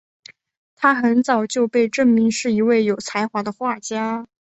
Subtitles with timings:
[0.75, 4.25] 她很早就被证明是一位有才华的画家。